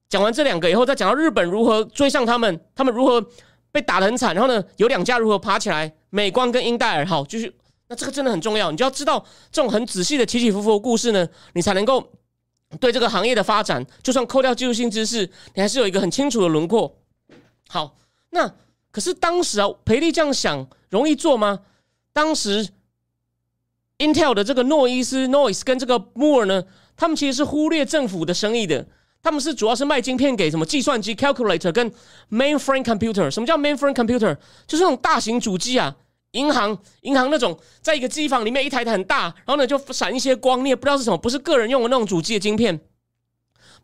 [0.09, 3.23] 讲完这两个以后，再讲到日本如何追上他们，他们如何。
[3.73, 5.91] 被打得很惨，然后呢，有两家如何爬起来？
[6.11, 7.51] 美光跟英戴尔，好，就是
[7.87, 12.07] 那这个真的很重要，你就要知道这种很仔细的起起伏伏的故事呢，你才能够
[12.79, 16.99] 对这个行业的发展，就算扣掉技术性知识，你还是有一个很清楚的轮廓。
[17.67, 17.97] 好，
[18.29, 18.53] 那
[18.91, 21.61] 可是当时啊，培利这样想容易做吗？
[22.13, 22.69] 当时
[23.97, 26.63] Intel 的这个诺伊斯 Noise 跟这个 Moore 呢，
[26.95, 28.85] 他们其实是忽略政府的生意的。
[29.23, 31.89] 他们是主要是卖晶片给什么计算机 calculator 跟
[32.29, 33.31] mainframe computer。
[33.31, 34.37] 什么叫 mainframe computer？
[34.67, 35.95] 就是那种大型主机啊，
[36.31, 42.77] 银行银行那种，在一个机房里面一台台很大，然后呢就闪一些光，你也不知道是什么，不是个人用的那种主机的晶片。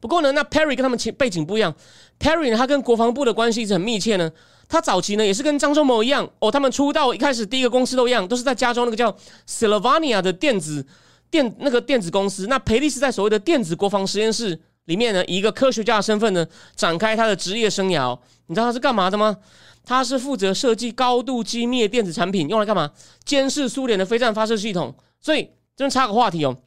[0.02, 1.74] 不过呢，那 Perry 跟他们背背景不一样
[2.20, 4.30] ，Perry 呢他跟国防部的关系是很密切呢。
[4.68, 9.16] 他早期呢也是跟张忠谋一样哦，他们出道一开始第一个公司都一样，都是在加州那个叫
[9.48, 10.86] Sylvania 的电子
[11.32, 12.48] 电那个电子公司。
[12.48, 14.60] 那培利是在所谓的电子国防实验室。
[14.90, 18.18] 里面呢，以一个科学家的身份呢，展开他的职业生涯。
[18.48, 19.38] 你知道他是干嘛的吗？
[19.86, 22.92] 他是负责设计高度机密的电子产品，用来干嘛？
[23.24, 24.96] 监视苏联的飞弹发射系统。
[25.22, 25.44] 所以，
[25.76, 26.58] 这边插个话题哦。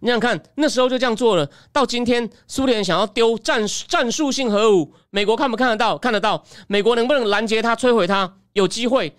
[0.00, 5.98] 你想看那时候就这样做了，到今天苏联想要丢战战术性核武，美国看不看得到？
[5.98, 6.42] 看得到。
[6.66, 8.36] 美国能不能拦截它、摧毁它？
[8.54, 9.14] 有机会。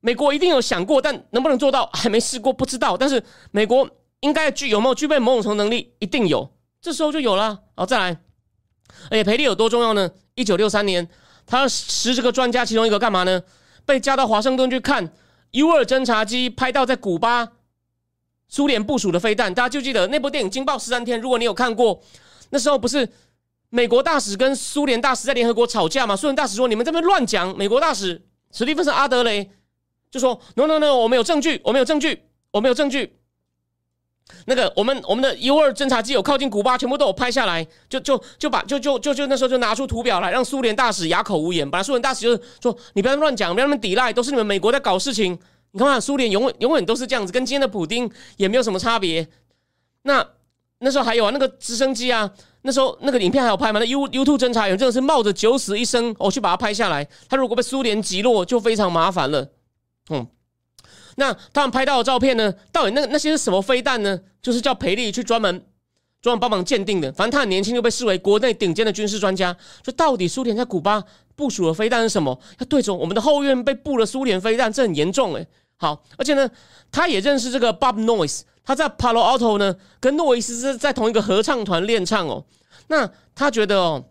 [0.00, 1.90] 美国一定有想过，但能不能做到？
[1.92, 2.96] 还没试过，不知道。
[2.96, 3.88] 但是美国
[4.20, 5.92] 应该具有没有具备某种程度能力？
[5.98, 6.48] 一定有。
[6.84, 8.20] 这时候就有了，好再来，
[9.10, 10.10] 而且培利有多重要呢？
[10.34, 11.08] 一九六三年，
[11.46, 13.42] 他十这个专家其中一个干嘛呢？
[13.86, 15.10] 被加到华盛顿去看
[15.52, 17.52] U 二侦察机拍到在古巴
[18.48, 19.54] 苏联部署的飞弹。
[19.54, 22.02] 大家就记得那部电影《惊爆十三天》，如果你有看过，
[22.50, 23.08] 那时候不是
[23.70, 26.14] 美国大使跟苏联大使在联合国吵架吗？
[26.14, 29.50] 苏联大使说：“你们这边乱讲。”美国大使史蒂芬森阿德雷
[30.10, 33.18] 就说：“No No No，我们有证据，我们有证据，我们有证据。”
[34.46, 41.70] 那个，我们我们的 U 二侦察机有靠近古巴，全部都有拍下来，就就就把就就就就那时候就拿出图表来，让苏联大使哑口无言。
[41.70, 45.38] 本来苏联大使就是说，你不要乱讲，不要那么抵赖，都是你们美国在搞事情。
[45.72, 49.26] 你看看苏联永远永远都是这样子，跟今天的普丁也没有什么差别。
[50.02, 50.26] 那
[50.78, 52.30] 那时候还有啊，那个直升机啊，
[52.62, 53.78] 那时候那个影片还有拍吗？
[53.78, 57.06] 那 U U two 侦察员真的是冒着九死一生哦去把它拍下来。
[57.28, 59.50] 他如果被苏联击落，就非常麻烦了。
[60.10, 60.26] 嗯。
[61.16, 62.52] 那他们拍到的照片呢？
[62.72, 64.20] 到底那那些是什么飞弹呢？
[64.42, 65.64] 就是叫培利去专门
[66.20, 67.12] 专门帮忙鉴定的。
[67.12, 69.56] 反正他很年轻就被视为国内顶尖的军事专家。
[69.82, 71.02] 就到底苏联在古巴
[71.36, 72.38] 部署的飞弹是什么？
[72.58, 75.46] 要对着我们的后院被布了苏联飞弹，这很严重诶。
[75.76, 76.50] 好，而且呢，
[76.90, 82.44] 他也认识这个 Bob Noyce，他在 Palo Alto 呢跟诺伊斯是在同一个合唱团练唱哦。
[82.88, 84.04] 那他觉得哦。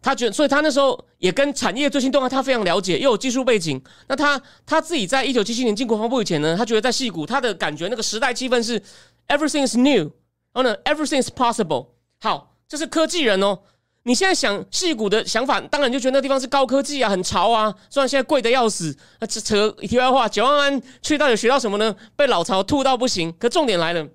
[0.00, 3.80] 他觉得，所以他那时候也跟产业最新动态他非常了解，又有技术背景。
[4.06, 8.80] 那他他自己在一九七七年进国防部以前呢，他觉得在戏谷，他的感觉那个时代气氛是
[9.26, 10.10] everything is new，
[10.52, 11.88] 然后呢 everything is possible。
[12.20, 13.58] 好，这是科技人哦。
[14.04, 17.74] 你现在想戏谷的想法，当然就觉得那地方是高科技啊，很潮啊。
[17.90, 18.96] 虽然现在贵的要死。
[19.20, 21.94] 那扯扯题外话，九万安去到底学到什么呢？
[22.16, 23.34] 被老曹吐到不行。
[23.38, 24.06] 可重点来了，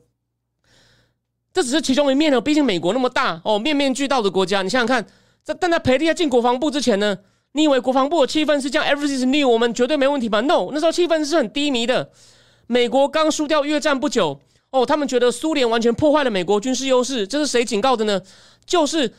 [1.54, 2.41] 这只是其中一面哦。
[2.41, 5.06] 毕竟美国那么大哦，面面俱到的国家，你想想看。
[5.43, 7.17] 在但在培利在进国防部之前呢，
[7.51, 12.12] 你以为国防部的气氛是这样？Everything is new，我们绝对没问题吧？No，那时候气氛是很低迷的。
[12.67, 14.39] 美国刚输掉越战不久，
[14.71, 17.27] 哦，他们觉得苏联完全破坏了美国军事优势。
[17.27, 18.21] 这是谁警告的呢？
[18.65, 19.13] 就是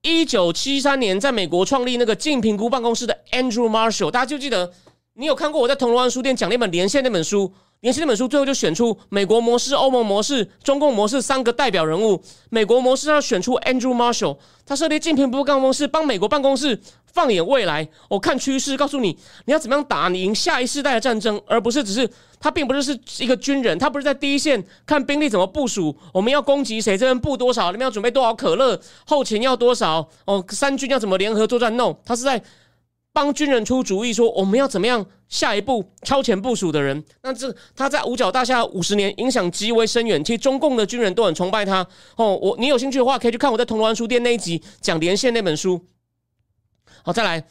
[0.00, 4.10] 一九七三年在美国创立那个竞评估办公室的 Andrew Marshall。
[4.10, 4.72] 大家就记得，
[5.12, 7.52] 你有看过我在铜锣湾书店讲那本《连线》那本书？
[7.80, 12.20] 联系那本书最后就选出美国模式、欧盟模式、中共模式三个代表人物。
[12.50, 14.36] 美国模式上选出 Andrew Marshall，
[14.66, 22.10] 他设立竞品部办公室，帮美国办公室放眼未来，我看趋势，告诉你你要怎么样打你赢下一世代的战争，而不是只是
[22.40, 32.42] 他并不是是一个军人，他不是在第一线看兵力怎么部署，我们要攻击谁，这边布多少，你们要准备多少可乐，后勤要多少，哦，三军要怎么联合作战？No，他是在。
[33.18, 37.04] 帮军人出主意，说我们要怎么样下一步超前部署的人。
[37.24, 40.22] 那这他在五角大厦五十年，影响极为深远。
[40.22, 41.84] 其实中共的军人都很崇拜他。
[42.14, 45.84] 哦，我你有兴趣的话，可以去看我在铜锣湾书店那一集讲连线那本书。
[47.02, 47.44] 好，再来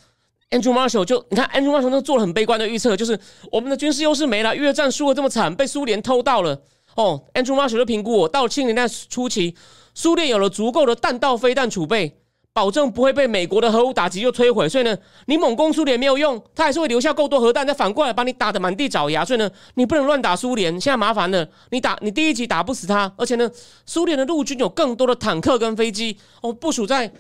[0.52, 3.20] ，Andrew Marshall 就你看，Andrew Marshall 都做了很悲观的预测，就是
[3.52, 6.62] 我们的军事优势没了，越战输的这么惨，被苏联偷到了。
[6.96, 9.54] 哦，Andrew Marshall 就评估我到七零年代初期，
[9.94, 12.22] 苏联有了足够的弹道飞弹储备。
[12.58, 19.24] 保证不会被美国的核武打击就摧毁，所以呢，你猛攻苏联没有用，他还是会留下够多核弹，再反过来把你打得满地找牙。
[19.24, 20.72] 所以呢，你不能乱打苏联。
[20.82, 23.48] 现在麻烦了，你打你第一集打不死他，而且呢，
[23.86, 27.14] 苏联的陆军有更多的坦克跟飞机哦，部署在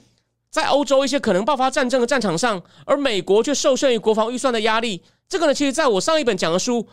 [0.50, 5.04] 在欧洲一些可能爆发战争的战场上，而美国却受限于国防预算的压力。
[5.30, 6.88] 这个呢，其实在我上一本讲的书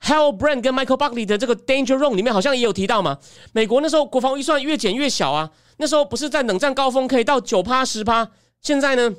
[0.00, 3.18] ，Hal Brand 跟 Michael Buckley 的这个 Danger Zone 里面好像也有提到嘛，
[3.52, 5.50] 美国那时候国防预算越减越小啊。
[5.76, 8.28] 那时候不是在冷战高峰可以到九趴十趴，
[8.60, 9.12] 现在呢，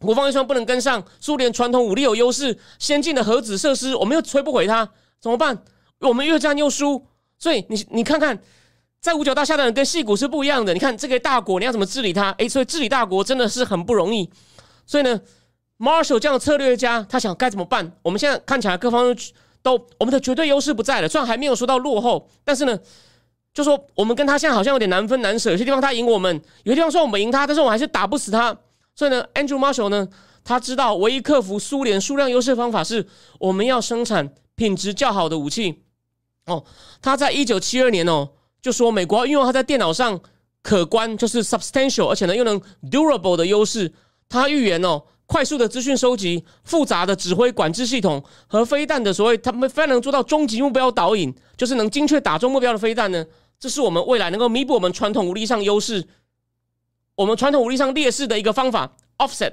[0.00, 4.88] 国防预算不能跟上，苏联传统武力有优势，先进的核子设施我们又摧不毁它，
[5.20, 5.62] 怎么办？
[6.00, 7.06] 我们越战又输，
[7.38, 8.38] 所以你你看看，
[9.00, 10.72] 在五角大厦的人跟戏骨是不一样的。
[10.72, 12.30] 你看这个大国你要怎么治理它？
[12.38, 14.30] 诶，所以治理大国真的是很不容易。
[14.86, 15.20] 所以呢
[15.78, 17.92] ，Marshall 这样的策略家，他想该怎么办？
[18.02, 19.14] 我们现在看起来各方
[19.62, 22.78] 都我们的绝对优势不在了，虽然还没有说到落后，但是呢，
[23.52, 25.50] 就说我们跟他现在好像有点难分难舍。
[25.50, 28.56] 有些地方他赢我们，有些地方说我们赢他，但是我们还是打不死他。
[28.94, 30.08] 所以呢，Andrew Marshall 呢，
[30.44, 33.06] 他知道唯一克服苏联数量优势的方法是
[33.38, 35.82] 我们要生产品质较好的武器。
[36.46, 36.64] 哦，
[37.00, 40.20] 他在一九七二年哦，就说美国要运用他在电脑上。
[40.62, 42.60] 可观就是 substantial，而且呢又能
[42.90, 43.90] durable 的优势。
[44.28, 53.24] 他预言哦，快速的资讯收集、复杂的指挥管制系统和飞弹的所谓，他们非常能做到终极目标导引，就是能精确打中目标的飞弹呢。
[53.60, 56.08] 这是我们未来能够弥补我们传统武力上优势、
[57.14, 58.96] 我们传统武力上劣势的一个方法。
[59.18, 59.52] offset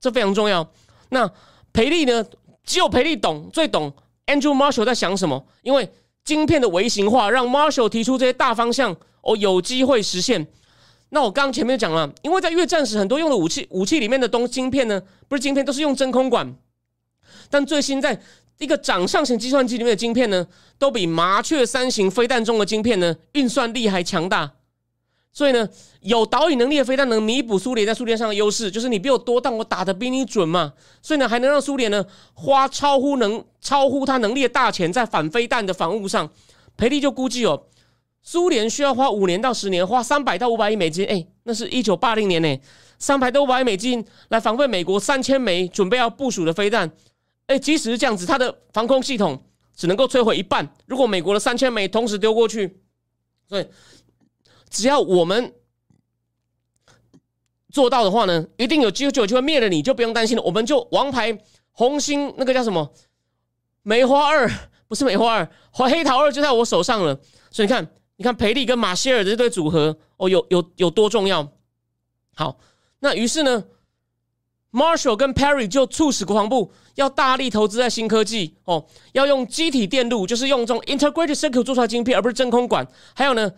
[0.00, 0.68] 这非常重要。
[1.10, 1.30] 那
[1.72, 2.26] 培利呢，
[2.64, 3.94] 只有培利懂最懂
[4.26, 5.88] Andrew Marshall 在想什么，因为
[6.24, 8.96] 晶片的微型化让 Marshall 提出这些大方向。
[9.22, 10.46] 哦，有机会实现。
[11.08, 16.54] 那我刚刚前面讲了，因为在越战时，很多用的武器武器里面的东晶片呢，不是晶片，都是用真空管。
[17.48, 18.20] 但最新在
[18.58, 20.46] 一个掌上型计算机里面的晶片呢，
[20.78, 24.52] 都比麻雀三型飞弹中的晶片呢，运算力还强大。
[25.32, 25.68] 所以呢，
[26.00, 30.72] 有导引能力的飞弹能弥补苏联在苏联上的优势，就是你比我多，但我打的比你准嘛。
[31.02, 36.30] 所以呢，还能让苏联呢花超乎能超乎他能力的大钱在反飞弹的防务上。
[36.76, 37.64] 培利就估计哦。
[38.22, 42.58] 苏联需要花五年到十年，花三百到五百亿美金，哎，那是一九八零年呢，
[42.98, 46.90] 三百到五百亿美金来防备美国三千枚准备要部署的飞弹，
[47.46, 49.42] 哎，即使是这样子，它的防空系统
[49.74, 50.74] 只能够摧毁一半。
[50.86, 52.80] 如果美国的三千枚同时丢过去，
[53.48, 53.66] 所以
[54.70, 55.52] 只要我们
[57.70, 60.42] 做到的话呢，一定有机会就有机会灭了你，就不用担心了。
[60.42, 61.38] 我们就王牌
[61.72, 62.92] 红星那个叫什么
[63.82, 64.50] 梅花二，
[64.88, 67.18] 不是梅花二，黑桃二就在我手上了。
[67.50, 67.90] 所以你看。
[68.16, 71.52] 你看培利跟马歇尔的这对组合哦，有有有多重要？
[72.36, 72.60] 好，
[73.00, 73.64] 那于是呢
[74.74, 82.86] ，Marshall 跟 Perry 就促使国防部要大力投资在新科技哦，要用机体电路，就是用这种 integrated circuit 做出来晶片，而不是真空管。
[83.14, 83.52] 还有呢，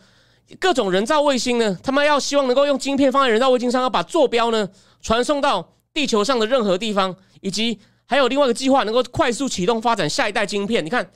[0.60, 4.68] 各种人造卫星呢，他们要希望能够用晶片放在人造卫星上，要把坐标呢
[5.00, 10.84] 传送到地球上的任何地方，以及还有另外一个计划，能够快速启动发展下一代晶片。
[10.84, 11.10] 你看，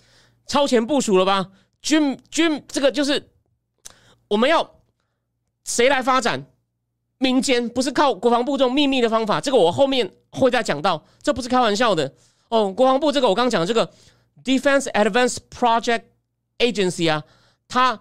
[0.47, 1.49] 超前部署了吧？
[1.83, 3.31] 军军这个就是
[4.29, 4.77] 我们要
[5.65, 6.47] 谁来发展？
[7.21, 12.11] 民间不是靠国防部这种秘密的方法，这个我后面会再讲到，这不是开玩笑的
[12.49, 12.73] 哦。
[12.73, 13.87] 国防部这个我刚讲的这个
[14.43, 16.05] Defense Advanced Project
[16.59, 17.23] Agency 啊，
[17.69, 18.01] 它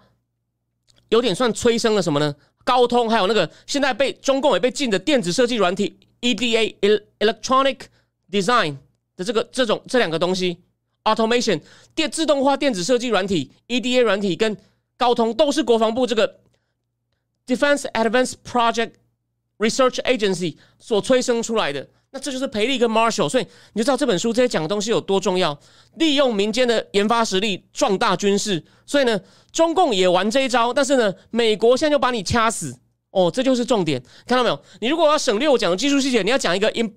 [1.09, 2.33] 有点算催生了什么呢？
[2.63, 6.75] 高通还有那个现在被中共也被禁的电子设计软体 EDA
[7.19, 7.79] Electronic
[8.31, 8.77] Design
[9.17, 10.59] 的这个这种这两个东西。
[11.05, 11.61] Automation
[11.95, 14.55] 电自动化电子设计软体 EDA 软体跟
[14.95, 16.39] 高通都是国防部这个
[17.47, 18.91] Defense Advanced Project
[19.59, 21.87] Research Agency 所催生出来的。
[22.09, 25.55] 那这就是培利跟 Marshall，所以你就知道这本书这些讲的东西有多重要。
[25.97, 32.79] 利用民间的研发实力壮大军事，所以呢，中共也玩这一招，但是呢，美国现在就把你掐死。
[33.11, 34.59] 哦，这就是重点，看到没有？
[34.81, 36.91] 你如果要省略我讲的技术细节，你要讲一个 in。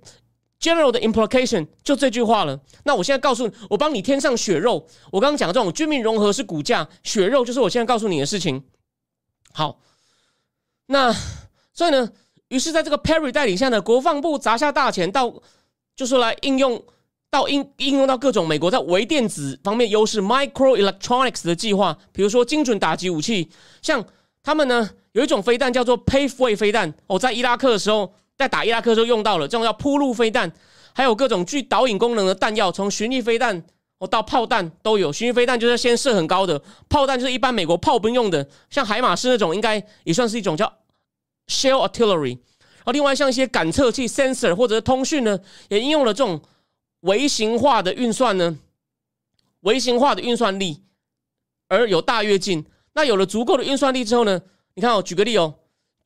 [0.60, 2.60] General 的 implication 就这句话了。
[2.84, 4.86] 那我现在告诉你，我帮你添上血肉。
[5.10, 8.62] 我刚刚讲的这种军民融合是骨架，血肉就是我现在告诉你的事情。
[9.52, 9.80] 好，
[10.86, 11.12] 那
[11.72, 12.12] 所以呢，
[12.52, 15.32] 于是在这个 Perry 带领下呢，国防部砸下大钱，到
[15.96, 16.80] 就是来应用
[17.30, 23.48] 到应应用到各种美国在微电子方面优势 microelectronics 的计划，比如说精准打击武器，
[23.80, 24.04] 像
[24.42, 26.92] 他们呢有一种飞弹叫做 Paveway 飞弹。
[27.06, 28.12] 哦，在伊拉克的时候。
[28.34, 30.50] 在打伊拉克时候用到了这种叫铺路飞弹，
[30.94, 33.62] 还有各种具导引功能的弹药，从巡弋飞弹
[33.98, 35.12] 哦到炮弹都有。
[35.12, 40.72] 巡弋飞弹就是先射很高的，炮弹就是一般美国炮兵用的，像海马斯那种应该也算是一种叫
[41.46, 42.38] shell artillery。
[42.78, 46.40] 然后另外像一些感测器 sensor 或者通讯呢，也应用了这种
[47.00, 48.58] 微型化的运算呢，
[49.60, 50.82] 微型化的运算力
[51.68, 52.64] 而有大跃进。
[52.94, 54.40] 那有了足够的运算力之后呢，
[54.74, 55.54] 你看哦，举个例哦。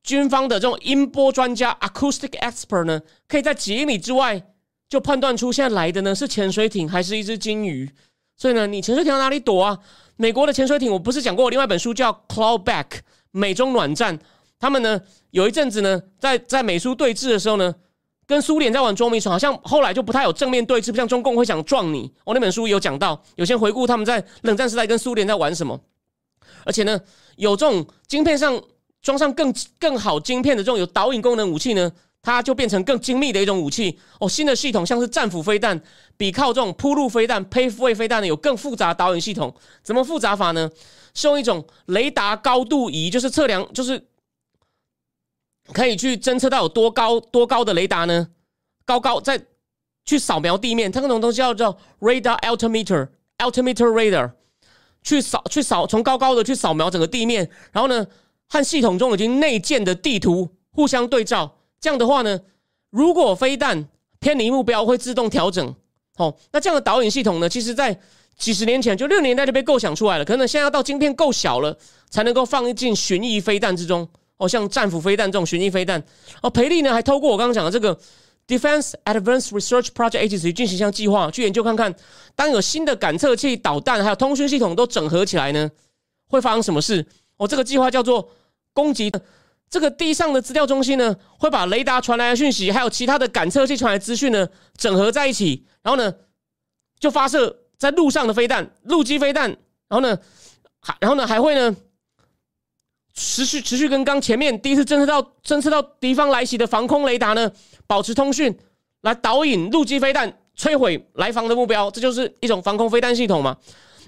[0.03, 4.41] 军方的这种音波专家 （acoustic expert） 呢，可以在几英里之外
[4.87, 7.91] 就判断出现在来的呢是潜水艇还是一只鲸鱼。
[8.37, 9.77] 所以呢，你潜水艇到哪里躲啊？
[10.15, 12.85] 美国的潜水艇，我不是讲过另外一本书叫《Cloudback》
[13.31, 14.17] 美中暖战。
[14.59, 15.01] 他们呢
[15.37, 17.75] 有一阵子呢，在在美苏对峙的时候呢，
[18.25, 22.11] 跟苏联在玩捉迷藏，好像后来就不太有正面对峙，不像中共会想撞你。
[22.25, 25.79] 我那本书有讲到，有些回顾他们在冷战时代跟苏联在玩什么，
[26.65, 26.99] 而且呢，
[27.35, 28.59] 有这种晶片上。
[28.99, 31.89] 装上更更好晶片的这种有导引功能武器呢，
[32.21, 34.27] 它就变成更精密的一种武器哦。
[34.27, 35.79] 新的系统像是战斧飞弹，
[36.17, 39.53] 比靠这种铺路飞弹、配位飞弹呢有更复杂导引系统。
[39.83, 40.69] 怎么复杂法呢？
[41.13, 44.03] 是用一种雷达高度仪，就是测量，就是
[45.73, 48.27] 可以去侦测到有多高多高的雷达呢？
[48.85, 49.41] 高高在
[50.05, 54.31] 去扫描地面，它那种东西叫做 radar altimeter altimeter radar，
[55.03, 58.07] 去扫去扫从高高的去扫描整个地面，然后呢
[58.47, 62.39] 和系统中已经内建的地图互相对照，这样的话呢，
[62.89, 63.87] 如果飞弹
[64.19, 65.75] 偏离目标会自动调整。
[66.17, 67.95] 哦，那这样的导引系统呢，其实在
[68.37, 71.77] 几十年前就六年代就被构想出来了，可能现在要到晶片够小了，
[72.09, 74.09] 才能够放进巡弋飞弹之中。
[74.37, 76.01] 哦，像战斧飞弹这种巡弋飞弹。
[76.41, 77.97] 哦，培利呢还透过我刚刚讲的这个
[78.47, 81.93] Defense Advanced Research Project Agency 进行一项计划，去研究看看，
[82.35, 85.69] 当有新的感测器、导弹还有通讯系统都整合起来呢，
[86.29, 87.05] 会发生什么事？
[87.37, 88.29] 哦，这个计划叫做
[88.73, 89.11] 攻击
[89.69, 94.47] 这个地上的资料中心呢，会把雷达传来的讯息，还有其他的感测器传来资讯呢，
[94.77, 96.13] 整合在一起，然后呢，
[96.99, 99.49] 就发射在路上的飞弹、陆基飞弹，
[99.89, 100.17] 然后呢，
[100.79, 101.75] 还然后呢还会呢。
[103.19, 107.51] 持续持续跟刚前面第一次侦测到侦测到敌方来袭的防空雷达呢，
[107.87, 108.55] 保持通讯，
[109.01, 113.57] 来导引陆基飞弹摧毁来防的目标，这就是一种防空飞弹系统嘛。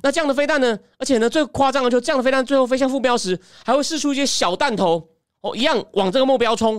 [0.03, 5.09] 那这样的飞弹呢，而且呢最夸张的就这样的飞弹最后飞向目标时，还会试出一些小弹头
[5.41, 6.75] 哦，一样往这个目标冲。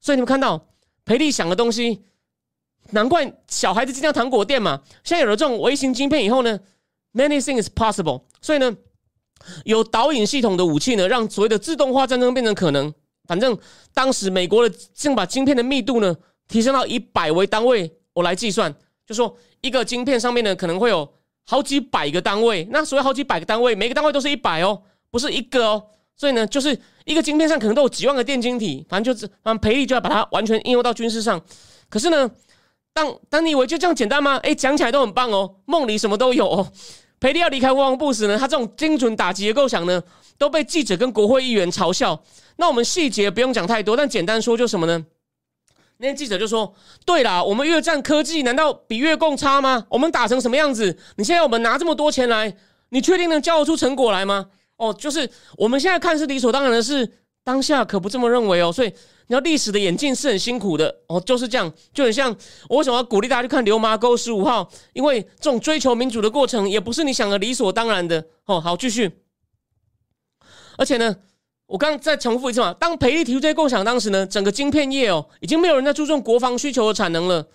[0.00, 0.66] 所以你们看到
[1.04, 2.02] 培利想的东西，
[2.90, 4.82] 难怪小孩子经常糖果店嘛。
[5.04, 6.58] 现在有了这种微型晶片以后呢
[7.14, 8.22] ，many things is possible。
[8.42, 8.76] 所以呢。
[9.64, 12.92] 有导引系统的武器呢，让所谓的自动化战争变成可能。
[13.26, 13.56] 反正
[13.92, 16.16] 当时美国的正把晶片的密度呢
[16.48, 18.74] 提升到以百为单位，我来计算，
[19.06, 21.06] 就说一个晶片上面呢可能会有
[21.44, 22.66] 好几百个单位。
[22.70, 25.82] 那所谓好几百个单位，每个单位都是一百哦，不是一个哦。
[26.16, 28.84] 所以呢，就是一个晶片上可能都有几万个电晶体。
[28.88, 31.40] 反正就是，反正培力就要把它完全应用到军事上。
[31.88, 32.28] 可是呢，
[32.92, 34.36] 当当你以为就这样简单吗？
[34.42, 36.72] 哎，讲起来都很棒哦，梦里什么都有哦。
[37.20, 40.02] 培利要离开国防部时呢，他这种精准打击的构想呢，
[40.36, 42.22] 都被记者跟国会议员嘲笑。
[42.56, 45.04] 那我们细节不用讲太多，但简单说就什么呢？
[46.00, 46.72] 那些记者就说
[47.04, 49.84] ：“对啦，我们越战科技难道比越共差吗？
[49.88, 50.96] 我们打成什么样子？
[51.16, 52.54] 你现在我们拿这么多钱来，
[52.90, 54.46] 你确定能交得出成果来吗？
[54.76, 57.04] 哦，就是我们现在看是理所当然的事，
[57.48, 58.70] 当下可不这么认为哦。
[58.70, 58.92] 所以。”
[59.30, 62.34] 你要历史的眼镜是很辛苦的哦，就是这样，就很像
[62.66, 68.58] 我为什么要鼓励大家去看《流麻沟十五号》，因为这种追求民主的过程也不是你想的理所当然的哦。
[68.58, 69.20] 好，继续。
[70.78, 71.14] 而且呢，
[71.66, 77.46] 我刚刚再重复一次嘛，当培力提出这些构想当时呢，整个晶片业哦，已经没有人在注重国防需求的产能了。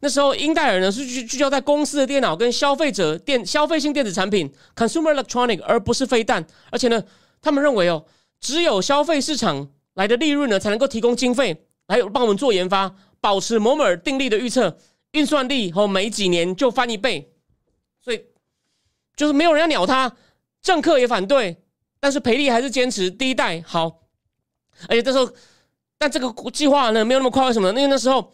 [0.00, 6.44] 那时候，英戴尔呢是聚聚焦在公司的电脑跟消费者电消费性电子产品 （consumer electronic），而不是飞弹。
[6.72, 7.00] 而且呢，
[7.40, 8.04] 他们认为哦，
[8.40, 9.68] 只有消费市场。
[9.94, 14.78] 来的利润呢，才能够提供经费，来帮我们做研发，保持摩尔定律的预测，
[15.12, 17.32] 运算力和每几年就翻一倍，
[18.00, 18.24] 所以
[19.16, 20.16] 就是没有人要鸟他，
[20.62, 21.60] 政客也反对，
[21.98, 24.00] 但是培利还是坚持第一代好，
[24.88, 25.28] 而且这时候，
[25.98, 27.68] 但这个计划呢没有那么快，为什么？
[27.70, 28.32] 因为那时候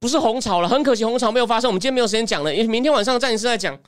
[0.00, 3.78] 不是红潮了，很可惜红潮没有发生，我们今天没有时间讲了，因为明天晚上战情室在讲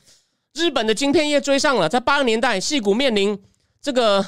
[0.53, 3.43] 日本的晶片业追上了，在八十年代，细谷面临
[3.81, 4.23] 这个。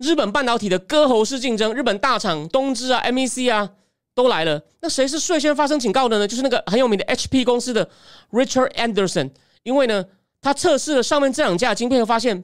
[0.00, 3.68] 日本半导体的割喉式竞争，日本大厂东芝啊、MEC 啊
[4.14, 4.62] 都来了。
[4.80, 6.26] 那谁是率先发生警告的呢？
[6.26, 7.90] 就是那个很有名的 HP 公司的
[8.30, 9.30] Richard Anderson。
[9.62, 10.06] 因为呢，
[10.40, 12.42] 他测试了上面这两架晶片，发现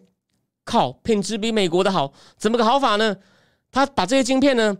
[0.66, 2.12] 靠品质比美国的好。
[2.36, 3.16] 怎么个好法呢？
[3.72, 4.76] 他把这些晶片呢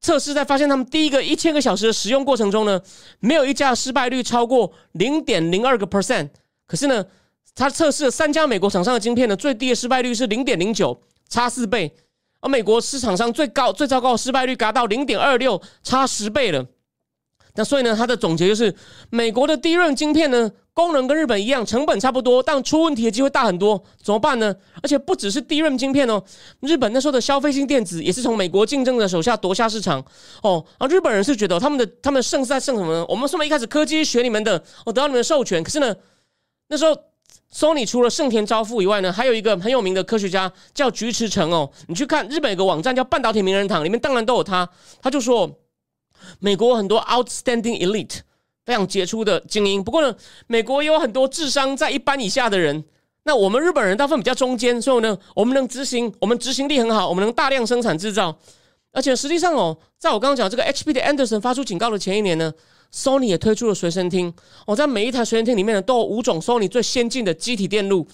[0.00, 2.80] 测试在发现他们第一个一千个小时的使用过程中呢，
[3.20, 6.30] 没有一架失败率超过零点零二个 percent。
[6.66, 7.04] 可是呢，
[7.54, 11.94] 他测试了三家美国厂商的晶片呢，最低的失败率是零点零九，差四倍。
[12.44, 16.62] 而美国市场上最高、最糟糕的失败率达到零点二六，差十倍了。
[17.54, 18.74] 那所以呢，他的总结就是，
[19.08, 23.82] 美国的低润晶片呢，功能跟日本一样，成本差不多，但出问题的机会大很多。
[24.02, 24.54] 怎么办呢？
[24.82, 26.22] 而且不只是低润晶片哦，
[26.60, 30.04] 日本那时候的消费性电子也是从美国竞争的手下夺下市场
[30.42, 30.62] 哦。
[30.78, 33.06] 而日本人是觉得他们的他们胜是在胜什么呢？
[33.08, 35.96] 我们说么一开始科技学你们的，我得到你们的授权，可是呢，
[36.68, 36.94] 那时候。
[37.54, 41.70] Sony 除了盛田昭夫以外呢，还有一个很有名的科学家叫菊池诚哦。
[41.86, 44.68] 你去看日本有个网站叫半导体名人堂，里面当然都有他。
[45.00, 45.48] 他就说，
[46.40, 48.18] 美国很多 outstanding elite
[48.66, 50.16] 非常杰出的精英，不过呢，
[50.48, 52.84] 美国也有很多智商在一般以下的人。
[53.22, 58.36] 那我们日本人大部分比较中间，所以呢，我们能执行，我们执行力很好，我们能大量生产制造。
[58.90, 62.52] 而且实际上哦，在我刚刚讲这个 HP 的 Anderson 发出警告的前一年呢。
[62.94, 64.32] Sony 也推出了随身听，
[64.66, 68.06] 哦，在每一台随身听里面呢，都有五种 Sony 最先进的机体电路。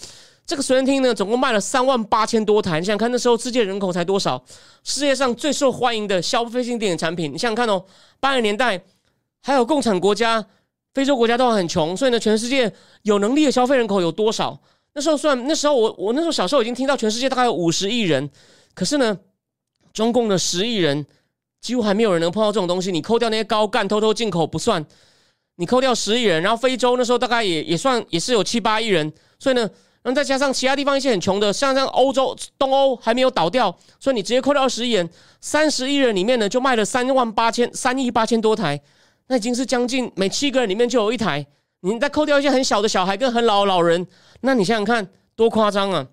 [0.46, 2.80] 这个随身听呢，总共卖了三万八千多台。
[2.80, 4.42] 你想想看，那时候世界人口才多少？
[4.82, 7.84] 世界上最受欢迎的消费性电子产品，你想想看哦，
[8.20, 8.82] 八十年代
[9.42, 10.44] 还有共产国家、
[10.94, 12.72] 非洲国家都很穷，所以呢，全世界
[13.02, 14.58] 有能力的消费人口有多少？
[14.94, 18.30] 那时候算那时候我我那时候小时候已经听到全世界大概有五十亿人，
[18.74, 19.18] 可是呢，
[19.92, 21.04] 中共的十亿人。
[21.60, 22.90] 几乎还没有人能碰到这种东西。
[22.90, 24.84] 你扣掉那些高干偷偷进口不算，
[25.56, 29.62] 你扣掉十亿人，然后非洲那时候大概也也算也是有七八亿人，所以呢，
[30.02, 35.08] 然后再加上其他地方一些很穷的，像像欧洲东欧还没有倒掉，所以你直接扣掉二十亿人，
[35.40, 38.80] 三十亿人里面呢就卖了三万八千三亿八千多台，
[39.28, 41.46] 那已经是将近每七个人里面就有一台。
[41.82, 44.06] 你再扣掉一些很小的小孩跟很老的老人，
[44.42, 46.06] 那你想想看多夸张啊！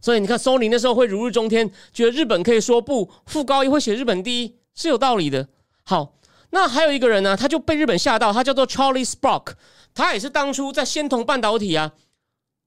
[0.00, 5.48] 所以你看，索尼那时候会如日中天，觉得日本可以说不，富高一会写日本第一是有道理的。
[5.84, 6.14] 好，
[6.50, 9.54] 那还有一个人呢，他就被日本吓到，他叫做 Charlie Spark，
[9.94, 11.92] 他也是当初在仙童半导体啊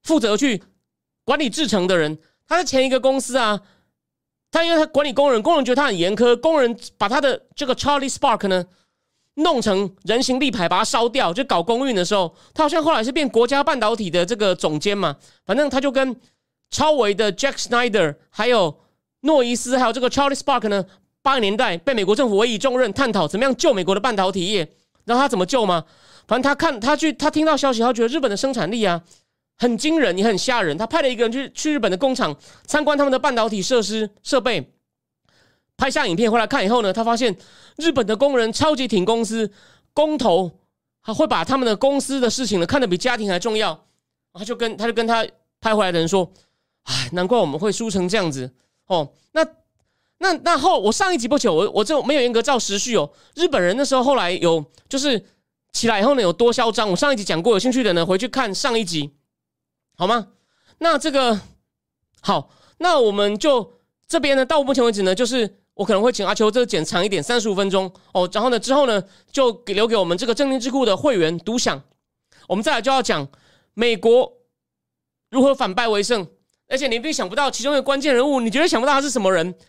[0.03, 0.63] 负责去
[1.23, 2.19] 管理制程的人。
[2.47, 3.61] 他在前一个公司啊，
[4.51, 8.65] 他因为他管理工人，工人觉得他很严苛，工人把他的这个 Charlie Spark 呢
[9.35, 16.19] 弄成人形立牌，把它烧掉，就搞公运的时候，他好像后来是变国家半导体的这个总监嘛，反正他就跟。
[16.71, 18.79] 超维的 Jack Snyder，还有
[19.21, 20.83] 诺伊斯，还有这个 Charlie Spark 呢？
[21.21, 24.67] 八十年代被美国政府委以重任，探讨怎么样救美国的半导体业。
[25.05, 25.83] 然后他怎么救吗？
[26.27, 29.03] 反正他看他去，他听到消息，他觉得日本的生产力啊
[29.57, 30.77] 很惊人，也很吓人。
[30.77, 34.71] 他派了一个人去去日本的工厂参观他们的半导体设施设备，
[35.75, 37.35] 拍下影片回来看以后呢，他发现
[37.77, 39.51] 日本的工人超级挺公司，
[39.93, 40.51] 工头
[41.01, 43.85] 还会把他们的公司的事情呢看得比家庭还重要。
[44.33, 45.27] 他就跟他就跟他
[45.59, 46.31] 拍回来的人说。
[46.83, 48.53] 唉，难怪我们会输成这样子
[48.87, 49.13] 哦。
[49.33, 49.45] 那
[50.17, 53.11] 那那后，我上一集不久，我我就没有严格照时序哦。
[53.35, 55.23] 日本人那时候后来有就是
[55.71, 56.89] 起来以后呢，有多嚣张。
[56.89, 59.13] 我上一集讲过，有兴趣的呢回去看上一集，
[59.97, 60.27] 好吗？
[60.79, 61.39] 那这个
[62.21, 63.73] 好，那我们就
[64.07, 68.29] 这边呢，到目前为止呢，就是我可能会请阿秋这剪长一点，三十五分钟哦。
[68.33, 71.81] 然后呢，之后呢，就给留给我们这个正念智库的会员独享。
[72.47, 73.27] 我们再来就要讲
[73.73, 74.33] 美国
[75.29, 76.27] 如何反败为胜。
[76.71, 79.53] 而且你并想不到其中的关键人物，你绝对想不到他是什么人。